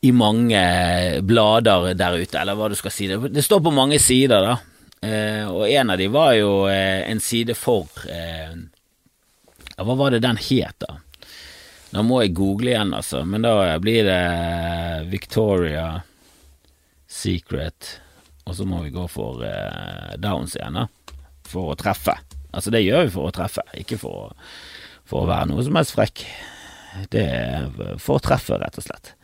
[0.00, 0.60] i mange
[1.26, 3.08] blader der ute, eller hva du skal si.
[3.10, 4.56] Det, det står på mange sider, da.
[5.00, 8.50] Eh, og en av de var jo eh, en side for eh,
[9.76, 10.96] ja, Hva var det den het, da?
[11.94, 16.02] Nå må jeg google igjen, altså, men da blir det Victoria
[17.08, 17.98] Secret,
[18.44, 20.86] og så må vi gå for eh, Downs igjen, da.
[21.48, 22.18] For å treffe.
[22.52, 24.48] Altså, det gjør vi for å treffe, ikke for å,
[25.08, 26.24] for å være noe som helst frekk.
[27.12, 29.14] Det er for å treffe, rett og slett.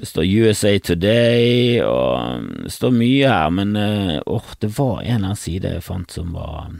[0.00, 5.10] Det står USA Today, og det står mye her, men eh, åh, det var en
[5.10, 6.70] eller annen side jeg fant som var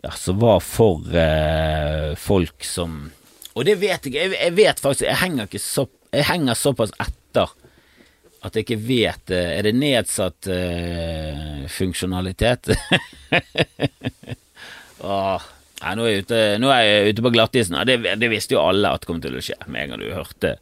[0.00, 3.00] Ja, som var for eh, folk som
[3.58, 7.50] Og det vet jeg, jeg, jeg vet faktisk Jeg henger så Jeg henger såpass etter
[8.40, 12.70] at jeg ikke vet eh, Er det nedsatt uh, funksjonalitet?
[15.00, 15.44] Åh,
[15.80, 17.78] nei, nå er, jeg ute, nå er jeg ute på glattisen.
[17.88, 20.54] Det, det visste jo alle at kom til å skje med en gang du hørte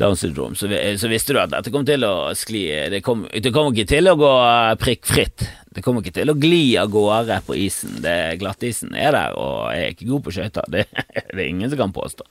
[0.00, 3.52] Downs syndrome, Så, så visste du at dette kom til å skli Det kom, det
[3.54, 4.32] kom ikke til å gå
[4.80, 5.48] prikkfritt.
[5.74, 7.98] Det kommer ikke til å gli av gårde på isen.
[8.04, 10.70] Det, glattisen er der, og jeg er ikke god på skøyter.
[10.74, 12.24] Det, det er ingen som kan påstå.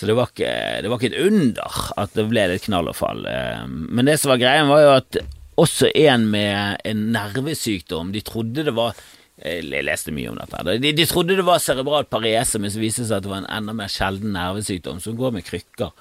[0.00, 2.96] Så det var, ikke, det var ikke et under at det ble litt knall og
[2.96, 3.20] fall.
[3.28, 5.18] Eh, Men det som var greien, var jo at
[5.60, 8.94] også en med en nervesykdom De trodde det var
[9.42, 10.62] Jeg leste mye om dette.
[10.80, 13.42] De, de trodde det var cerebral parese, men så viste det seg at det var
[13.42, 15.92] en enda mer sjelden nervesykdom som går med krykker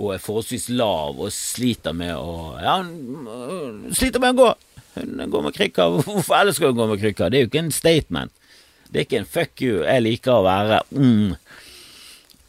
[0.00, 2.78] og er forholdsvis lav og sliter med å Ja,
[3.96, 4.50] sliter med å gå.
[4.96, 5.98] Hun går med krykker.
[6.06, 7.28] Hvorfor ellers skal hun gå med krykker?
[7.30, 8.32] Det er jo ikke en statement.
[8.90, 9.82] Det er ikke en fuck you.
[9.84, 11.34] Jeg liker å være mm,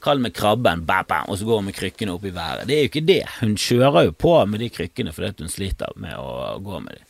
[0.01, 2.65] Kall meg krabben, bam, bam, og så går hun med krykkene opp i været.
[2.69, 3.21] Det er jo ikke det.
[3.39, 7.07] Hun kjører jo på med de krykkene fordi hun sliter med å gå med dem.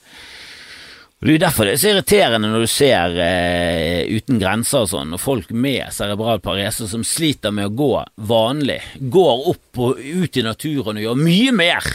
[1.21, 4.88] Og Det er jo derfor det er så irriterende når du ser eh, Uten grenser
[4.88, 7.91] og sånn, og folk med cerebral parese som sliter med å gå
[8.25, 11.91] vanlig, går opp og ut i naturen og gjør mye mer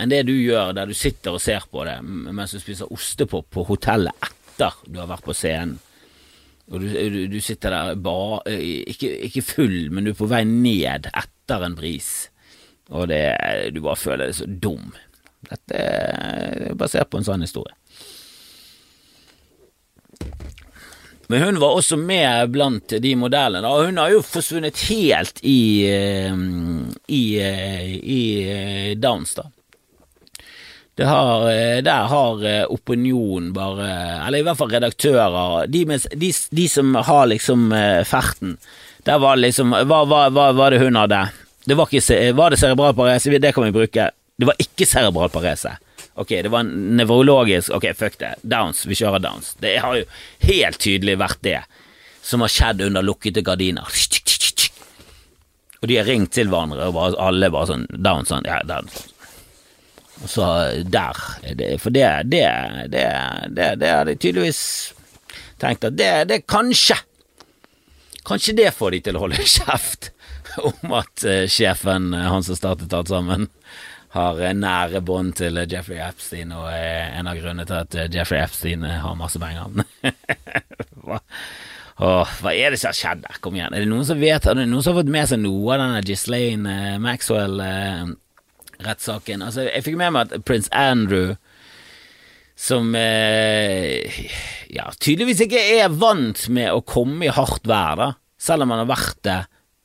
[0.00, 3.50] enn det du gjør der du sitter og ser på det mens du spiser ostepop
[3.52, 5.76] på hotellet etter du har vært på scenen.
[6.70, 6.88] Og du,
[7.28, 11.74] du, sitter der ba, ikke, ikke full, men du er på vei ned etter en
[11.76, 12.10] bris,
[12.92, 13.24] og det,
[13.74, 14.92] du bare føler deg så dum.
[15.48, 17.74] Dette er basert på en sånn historie.
[21.32, 25.88] Men hun var også med blant de modellene, og hun har jo forsvunnet helt i,
[25.88, 25.92] i,
[27.08, 29.46] i, eh, i eh, dans, da.
[30.94, 31.46] Det har,
[31.82, 33.86] der har opinion bare
[34.26, 37.72] Eller i hvert fall redaktører De, med, de, de som har liksom
[38.04, 38.58] ferten
[39.08, 41.22] Der var liksom Hva var det hun hadde?
[41.64, 43.38] Det var, ikke, var det cerebral parese?
[43.38, 44.10] Det kan vi bruke.
[44.36, 45.76] Det var ikke cerebral parese.
[46.14, 48.34] Ok, det var nevrologisk Ok, fuck det.
[48.42, 48.86] Downs.
[48.86, 49.54] Vi kjører downs.
[49.60, 50.04] Det har jo
[50.48, 51.60] helt tydelig vært det
[52.22, 53.86] som har skjedd under lukkede gardiner.
[55.82, 59.08] Og de har ringt til hverandre, og alle bare sånn Downs sånn Ja, downs.
[60.26, 60.46] Så
[60.84, 61.16] der
[61.78, 62.48] For det, det,
[62.88, 64.94] det, det, har de tydeligvis
[65.60, 66.98] tenkt at det, det kanskje
[68.22, 70.12] Kanskje det får de til å holde kjeft
[70.68, 73.48] om at uh, sjefen, han som startet alt sammen,
[74.12, 78.84] har nære bånd til Jeffrey Epstein, og er en av grunnene til at Jeffrey Epstein
[78.84, 79.82] har masse penger.
[81.02, 81.18] hva,
[81.96, 83.40] åh, hva er det som har skjedd der?
[83.42, 83.72] Kom igjen.
[83.72, 85.82] Er det noen som vet, er det noen som har fått med seg noe av
[85.82, 87.64] denne Ghislaine Maxwell?
[88.86, 89.44] Rettssaken.
[89.46, 91.34] Altså, jeg fikk med meg at prins Andrew,
[92.58, 94.22] som eh,
[94.70, 98.08] ja, tydeligvis ikke er vant med å komme i hardt vær, da,
[98.42, 99.40] selv om han har vært det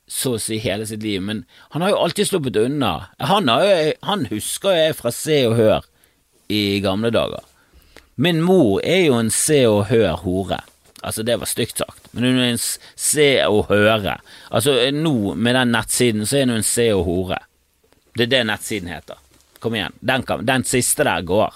[0.08, 3.10] så å si hele sitt liv, men han har jo alltid sluppet unna.
[3.20, 5.88] Han, har jo, han husker jo jeg fra Se og Hør
[6.48, 7.44] i gamle dager.
[8.18, 10.62] Min mor er jo en Se og Hør-hore.
[11.06, 14.16] Altså, det var stygt sagt, men hun er en Se og Høre.
[14.50, 17.38] Altså, nå, med den nettsiden, så er hun en Se og Hore.
[18.18, 19.20] Det er det nettsiden heter.
[19.62, 21.54] Kom igjen, den, kan, den siste der går.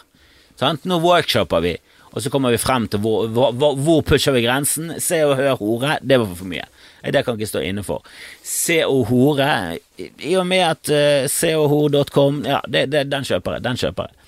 [0.59, 0.87] Sant?
[0.87, 1.77] Nå workshopper vi,
[2.13, 4.95] og så kommer vi frem til hvor, hvor, hvor pusher vi grensen.
[5.03, 6.67] Se og hør hore, det var for mye.
[7.03, 8.05] Det kan ikke stå inne for.
[8.47, 13.65] Se og hore, i og med at uh, seoghore.com, ja, det, det, den kjøper jeg.
[13.65, 14.19] Den kjøper jeg.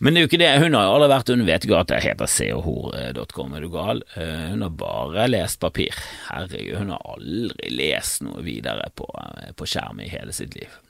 [0.00, 1.90] Men det er jo ikke det, hun har jo aldri vært Hun vet jo at
[1.90, 4.04] det heter seoghore.com, er du gal?
[4.16, 5.96] Uh, hun har bare lest papir.
[6.28, 10.80] Herregud, hun har aldri lest noe videre på, uh, på skjerm i hele sitt liv.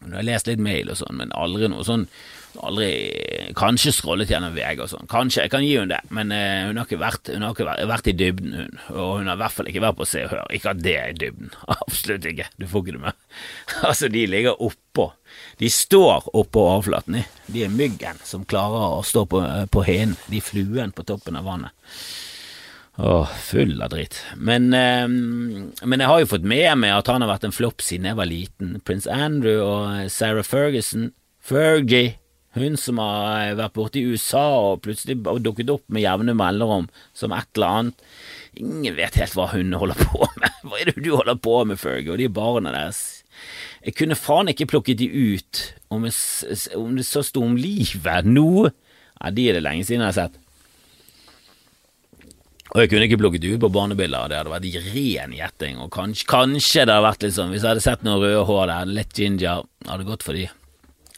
[0.00, 2.06] Hun har lest litt mail og sånn, men aldri noe sånn
[2.58, 5.08] Aldri Kanskje scrollet gjennom VG og sånn.
[5.10, 7.66] Kanskje, jeg kan gi henne det, men uh, hun har ikke, vært, hun har ikke
[7.68, 8.80] vært, vært, i dybden, hun.
[8.90, 10.42] Og hun har i hvert fall ikke vært på Se og Hør.
[10.56, 11.52] Ikke at det er i dybden.
[11.76, 12.48] Absolutt ikke.
[12.58, 13.20] Du får ikke det med.
[13.90, 15.06] altså, de ligger oppå.
[15.62, 17.24] De står oppå overflaten, de.
[17.54, 20.18] De er myggen som klarer å stå på, på hinen.
[20.32, 21.94] De fluen på toppen av vannet.
[23.00, 24.18] Åh, full av dritt.
[24.36, 27.80] Men, eh, men, jeg har jo fått med meg at han har vært en flopp
[27.84, 28.74] siden jeg var liten.
[28.84, 31.12] Prins Andrew og Sarah Ferguson.
[31.40, 32.18] Fergie.
[32.58, 37.32] Hun som har vært borte i USA og plutselig dukket opp med jevne mellomrom som
[37.32, 38.04] et eller annet.
[38.58, 40.60] Ingen vet helt hva hun holder på med.
[40.66, 43.22] Hva er det du holder på med, Fergie, og de barna deres?
[43.86, 45.62] Jeg kunne faen ikke plukket de ut
[45.94, 48.66] om, jeg, om det så sto om livet nå.
[49.20, 50.39] Ja, de er det lenge siden jeg har sett.
[52.70, 55.80] Og jeg kunne ikke plukket ut på barnebilder, det hadde vært ren gjetting.
[55.82, 58.70] Og kanskje, kanskje, det hadde vært litt sånn, hvis jeg hadde sett noen røde hår
[58.70, 60.46] der, litt ginger, hadde gått for de.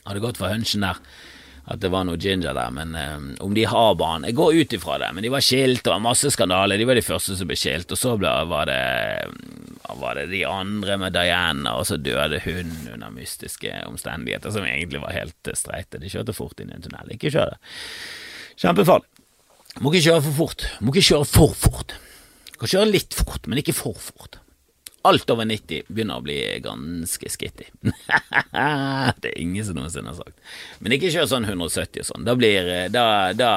[0.07, 1.03] Hadde gått for hunchen der
[1.71, 4.73] at det var noe ginger der, men um, om de har barn Jeg går ut
[4.75, 6.81] ifra det, men de var skilt, det var masse skandaler.
[6.81, 10.43] De var de første som ble skilt, og så ble, var, det, var det de
[10.49, 16.03] andre med Diana, og så døde hun under mystiske omstendigheter som egentlig var helt streite.
[16.03, 17.15] De kjørte fort inn i en tunnel.
[17.15, 17.61] Ikke kjør det.
[18.59, 19.12] Kjempefarlig.
[19.81, 20.67] Må ikke kjøre for fort.
[20.81, 21.95] Må ikke kjøre for fort.
[22.61, 24.39] Kan kjøre litt fort, men ikke for fort.
[25.09, 27.67] Alt over 90 begynner å bli ganske skitty.
[27.83, 30.37] det er ingen som noensinne har sagt.
[30.79, 32.27] Men ikke kjør sånn 170 og sånn.
[32.29, 33.53] Da blir da, da,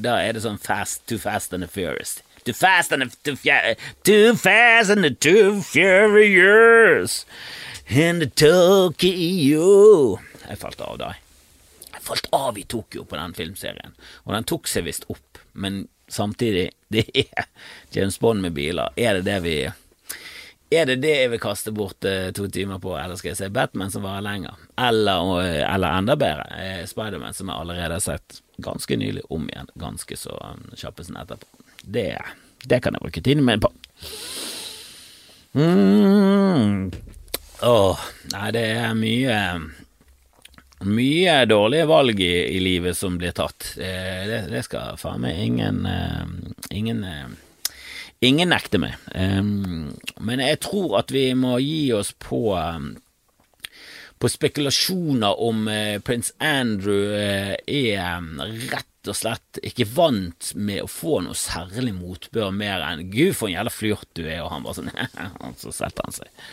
[0.00, 2.20] da er det sånn fast, too fast and the furious.
[2.46, 3.36] Too fast and the too,
[4.08, 7.26] too fast and the too furious
[7.90, 10.16] in the Tokyo.
[10.46, 11.10] Jeg falt av da.
[11.90, 13.92] Jeg falt av i Tokyo på den filmserien,
[14.24, 17.46] og den tok seg visst opp, men samtidig, det er
[17.90, 18.92] James Bond med biler.
[18.96, 19.56] Er det det vi
[20.70, 23.48] er det det jeg vil kaste bort uh, to timer på, eller skal jeg se
[23.50, 24.60] Batman som varer lenger?
[24.78, 29.48] Eller, uh, eller enda bedre, uh, Spiderman som jeg allerede har sett ganske nylig om
[29.50, 31.64] igjen, ganske så um, kjappesen etterpå.
[31.82, 32.06] Det,
[32.70, 33.72] det kan jeg bruke tiden min på.
[35.58, 36.92] Mm.
[37.66, 39.38] Åh, nei, det er mye
[40.88, 43.74] mye dårlige valg i, i livet som blir tatt.
[43.76, 45.84] Det, det skal faen meg ingen
[46.70, 47.04] ingen
[48.20, 52.92] Ingen nekter meg, um, men jeg tror at vi må gi oss på um,
[54.20, 58.26] på spekulasjoner om uh, prins Andrew uh, er
[58.74, 63.48] rett og slett ikke vant med å få noe særlig motbør mer enn 'gud, for
[63.48, 64.92] en jævla flørt du er', og han bare sånn
[65.62, 66.50] Så setter han seg.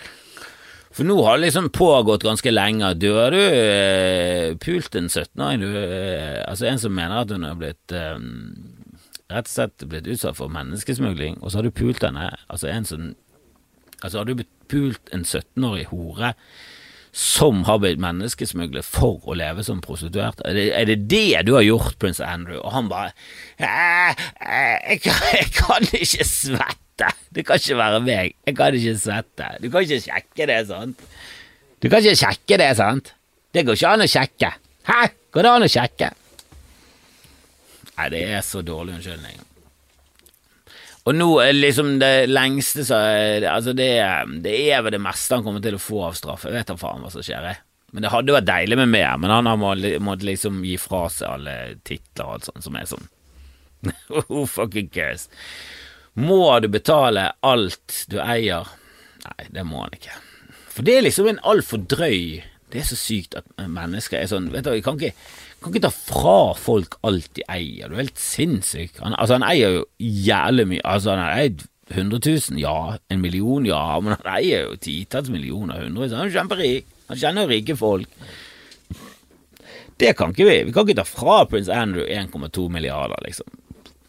[0.97, 2.89] For nå har det liksom pågått ganske lenge.
[2.89, 5.69] Har du eh, pult en 17-åring, du
[6.47, 7.93] Altså en som mener at hun har blitt
[9.27, 12.88] rett og slett blitt utsatt for menneskesmugling, og så har du pult henne, altså en
[12.88, 13.07] som
[14.03, 16.33] Altså har du pult en 17-årig hore
[17.17, 20.43] som har blitt menneskesmuglet for å leve som prostituert?
[20.45, 22.60] Er det, er det det du har gjort, prins Andrew?
[22.62, 23.10] Og han bare
[23.57, 26.87] jeg, jeg, jeg, kan ikke svette.
[27.33, 28.36] Det kan ikke være meg.
[28.47, 29.49] Jeg kan ikke svette.
[29.62, 31.03] Du kan ikke sjekke det, sant?
[31.83, 33.12] Du kan ikke sjekke det, sant?
[33.53, 34.53] Det går ikke an å sjekke.
[34.88, 35.01] Hæ?
[35.36, 36.10] Går det an å sjekke?
[37.97, 39.43] Nei, det er så dårlig unnskyldning.
[41.07, 43.88] Og nå er liksom det lengste så Altså, det,
[44.43, 46.43] det er vel det meste han kommer til å få av straff.
[46.47, 47.62] Jeg vet da faen hva som skjer, jeg.
[47.95, 51.38] Men det hadde vært deilig med mer, men han har måttet liksom gi fra seg
[51.38, 51.53] alle
[51.88, 53.05] titler og alt sånt som er sånn
[54.27, 55.29] Who fucking cares?
[56.17, 58.69] Må du betale alt du eier?
[59.25, 60.15] Nei, det må han ikke.
[60.73, 64.51] For det er liksom en altfor drøy Det er så sykt at mennesker er sånn
[64.53, 65.15] Vet du, jeg kan ikke
[65.58, 67.89] kan ikke ta fra folk alt de eier.
[67.89, 68.99] Du er helt sinnssyk.
[69.01, 70.84] Han, altså, han eier jo jævlig mye.
[70.86, 72.19] Altså, han har eid 100
[72.51, 72.97] 000, ja.
[73.10, 73.82] En million, ja.
[74.03, 76.12] Men han eier jo titalls millioner, hundre.
[76.13, 76.91] Han er kjemperik.
[77.10, 78.27] Han kjenner jo rike folk.
[79.97, 80.58] Det kan ikke vi.
[80.67, 83.49] Vi kan ikke ta fra prins Andrew 1,2 milliarder, liksom.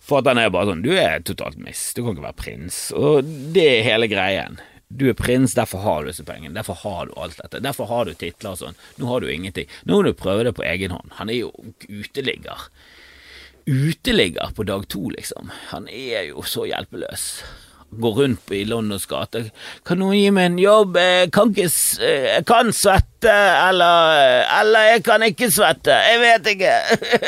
[0.09, 1.91] For at han er bare sånn Du er totalt miss.
[1.95, 2.81] Du kan ikke være prins.
[2.97, 4.59] Og det er hele greien.
[4.89, 6.57] Du er prins, derfor har du disse pengene.
[6.57, 7.61] Derfor har du alt dette.
[7.61, 8.79] Derfor har du titler og sånn.
[8.97, 9.69] Nå har du ingenting.
[9.85, 11.13] Nå må du prøve det på egen hånd.
[11.21, 11.53] Han er jo
[11.85, 12.71] uteligger.
[13.69, 15.53] Uteligger på dag to, liksom.
[15.75, 17.29] Han er jo så hjelpeløs.
[17.91, 19.47] Går rundt på i Londons gater.
[19.89, 20.99] Kan noen gi meg en jobb?
[21.01, 21.71] Jeg kan ikke
[22.05, 23.37] Jeg kan svette,
[23.69, 25.97] eller Eller jeg kan ikke svette.
[25.97, 26.75] Jeg vet ikke.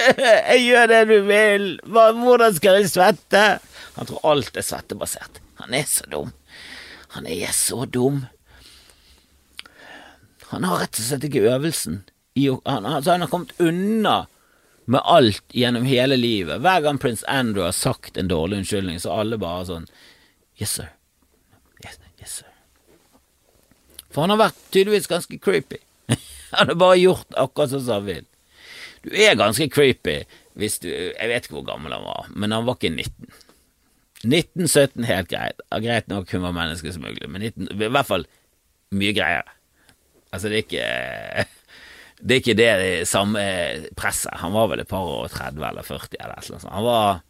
[0.51, 1.71] Jeg gjør det du vil.
[1.87, 3.45] Hvordan skal jeg svette?
[3.97, 5.41] Han tror alt er svettebasert.
[5.63, 6.31] Han er så dum.
[7.17, 8.27] Han er så dum.
[10.51, 12.03] Han har rett og slett ikke øvelsen.
[12.67, 14.27] Han, altså han har kommet unna
[14.91, 16.61] med alt gjennom hele livet.
[16.63, 19.87] Hver gang prins Andrew har sagt en dårlig unnskyldning, så alle bare sånn
[20.61, 20.91] Yes, sir.
[21.85, 22.49] Yes, yes, sir.
[24.11, 25.79] For han har vært tydeligvis ganske creepy.
[26.51, 28.25] Han har bare gjort akkurat sånn som han vil.
[29.05, 30.17] Du er ganske creepy
[30.59, 33.31] hvis du Jeg vet ikke hvor gammel han var, men han var ikke 19.
[34.27, 35.63] 1917, helt greit.
[35.81, 38.27] Greit nok hun var menneskesmugler, men 19, i hvert fall
[38.99, 39.55] mye greiere.
[40.35, 41.47] Altså, det er ikke
[42.21, 43.43] Det er ikke det, det samme
[43.97, 44.35] presset.
[44.43, 46.75] Han var vel et par og 30 eller 40 eller et eller annet sånt.
[46.75, 47.23] Han var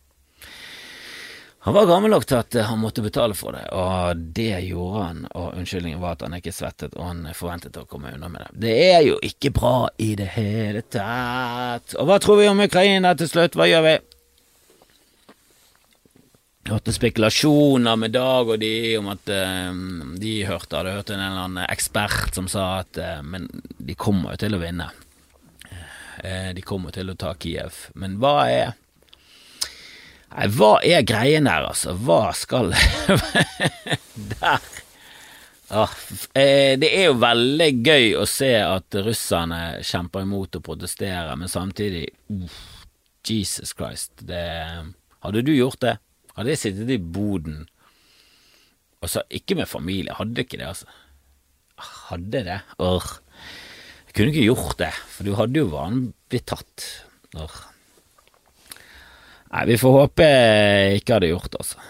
[1.62, 5.18] han var gammel nok til at han måtte betale for det, og det gjorde han.
[5.36, 8.62] Og unnskyldningen var at han ikke svettet, og han forventet å komme unna med det.
[8.62, 11.92] Det er jo ikke bra i det hele tatt.
[12.00, 13.61] Og hva tror vi om Ukraina til slutt?
[13.61, 13.94] Hva gjør vi?
[16.70, 21.44] Hørte spekulasjoner med Dag og de om at um, de hørte, hadde hørt en eller
[21.44, 24.88] annen ekspert som sa at uh, Men de kommer jo til å vinne.
[25.68, 27.90] Uh, de kommer til å ta Kiev.
[28.00, 28.78] Men hva er
[30.31, 31.97] Nei, hva er greien der, altså?
[31.99, 32.70] Hva skal
[34.35, 34.68] Der.
[35.70, 35.93] Ah,
[36.35, 42.09] det er jo veldig gøy å se at russerne kjemper imot og protesterer, men samtidig
[42.31, 42.57] uh,
[43.26, 44.11] Jesus Christ.
[44.26, 44.43] Det,
[45.22, 45.95] hadde du gjort det?
[46.35, 47.68] Hadde jeg sittet i boden
[49.01, 50.87] og så Ikke med familie, hadde ikke det, altså.
[52.11, 52.59] Hadde det?
[52.85, 53.07] Orr.
[54.11, 56.89] Jeg kunne ikke gjort det, for du hadde jo vanlig tatt.
[57.39, 57.69] Orr.
[59.51, 61.88] Nei, vi får håpe jeg ikke hadde gjort det, altså.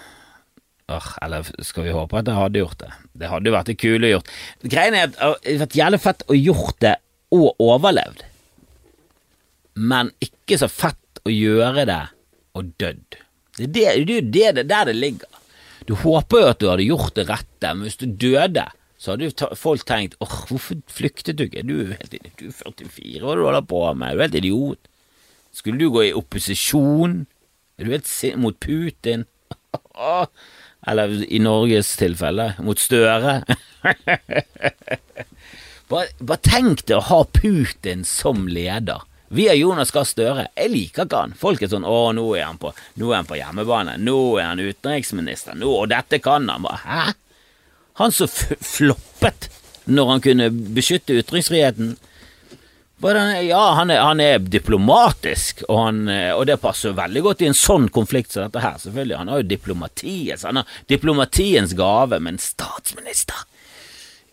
[1.22, 2.90] Eller skal vi håpe at jeg hadde gjort det?
[3.20, 4.30] Det hadde jo vært det kule å gjort.
[4.64, 6.94] Greien er at det hadde vært jævlig fett å gjort det
[7.36, 8.24] og overlevd,
[9.78, 12.00] men ikke så fett å gjøre det
[12.58, 13.20] og dødd.
[13.60, 15.28] Det er jo det, det, der det ligger.
[15.86, 18.66] Du håper jo at du hadde gjort det rette, men hvis du døde,
[19.00, 21.62] så hadde jo folk tenkt åh, hvorfor flyktet du ikke?
[21.64, 24.16] Du er jo helt du er 44, hva du holder på med?
[24.16, 24.90] Du er helt idiot.
[25.56, 27.22] Skulle du gå i opposisjon?
[27.80, 29.24] Er du helt sint mot Putin?
[30.90, 33.40] Eller i Norges tilfelle, mot Støre.
[35.90, 39.06] bare, bare tenk deg å ha Putin som leder.
[39.32, 40.48] Vi er Jonas Gahr Støre.
[40.58, 41.32] Jeg liker ikke han.
[41.38, 43.94] Folk er sånn 'Å, nå er han på, nå er han på hjemmebane.
[44.02, 45.56] Nå er han utenriksminister.
[45.56, 47.12] Nå, og dette kan han.' Bare, Hæ?
[48.00, 49.48] Han som floppet
[49.86, 51.94] når han kunne beskytte ytringsfriheten.
[53.00, 56.00] Ja, han er, han er diplomatisk, og, han,
[56.34, 59.16] og, det passer veldig godt i en sånn konflikt som dette her, selvfølgelig.
[59.16, 63.46] Han har jo diplomatiets, han har diplomatiens gave, men statsminister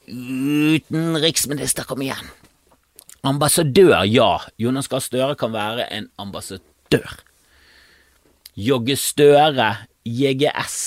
[0.07, 2.29] Utenriksminister, kom igjen.
[3.27, 4.39] Ambassadør, ja.
[4.55, 7.17] Jonas Gahr Støre kan være en ambassadør.
[8.55, 9.73] Jogge Støre,
[10.07, 10.77] JGS,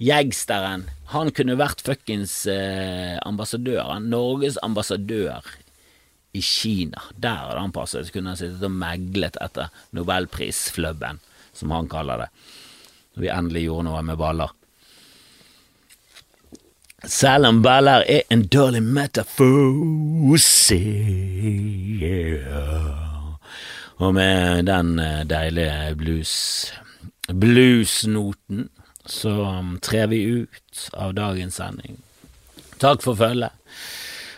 [0.00, 0.88] Jegsteren.
[1.12, 3.92] Han kunne vært fuckings eh, ambassadør.
[4.00, 5.44] Norges ambassadør
[6.34, 7.02] i Kina.
[7.16, 8.06] Der hadde han passet.
[8.06, 11.20] Så kunne han sittet og meglet etter nobelprisflubben,
[11.54, 12.28] som han kaller det.
[13.14, 14.50] Når vi endelig gjorde noe med baller.
[17.04, 20.78] Selv om baller er en dårlig metafose
[22.00, 23.36] yeah.
[24.00, 26.32] Og med den eh, deilige blues
[27.28, 28.68] bluesnoten
[29.06, 31.98] så um, trer vi ut av dagens sending.
[32.80, 33.52] Takk for følget.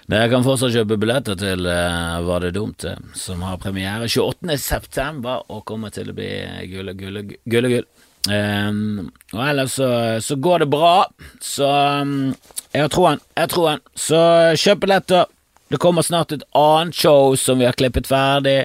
[0.07, 4.55] Dere kan fortsatt kjøpe billetter til uh, Var det dumt, eh, som har premiere 28.
[4.63, 6.29] september og kommer til å bli
[6.71, 7.67] gull og gull og gull.
[7.67, 7.89] Og gull.
[8.27, 9.89] Um, og ellers så,
[10.23, 11.07] så, går det bra,
[11.39, 11.69] så
[12.03, 12.33] um,
[12.73, 13.83] jeg har troen, jeg har troen.
[13.99, 14.23] Så
[14.63, 15.27] kjøp billetter.
[15.71, 18.61] Det kommer snart et annet show som vi har klippet ferdig.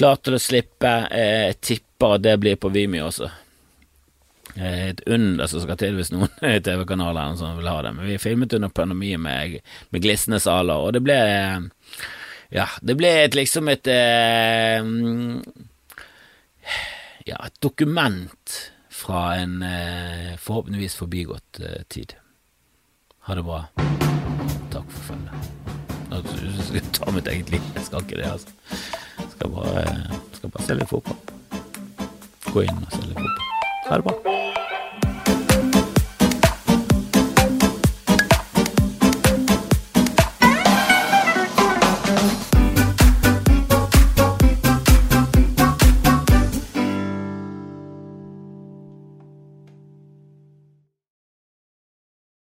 [0.00, 0.92] Klart til å slippe.
[1.12, 3.28] Jeg tipper at det blir på Vimeo også.
[4.56, 6.32] Eh, et under som skal til hvis noen
[6.66, 7.94] TV-kanaler vil ha det.
[7.96, 11.18] Men vi filmet under pandemien med, med glisne saler, og det ble
[12.52, 14.82] Ja, det ble et, liksom et eh,
[17.24, 18.58] Ja, et dokument
[18.92, 22.14] fra en eh, forhåpentligvis forbigått tid.
[23.26, 23.64] Ha det bra.
[24.72, 25.48] Takk for følget.
[26.12, 27.70] Jeg skal ta mitt eget liv.
[27.78, 28.48] Jeg skal ikke det, altså.
[29.22, 29.86] Jeg skal bare,
[30.36, 31.16] skal bare selge fotball.
[32.52, 33.51] Gå inn og selge fotball.
[33.92, 34.71] Merhaba.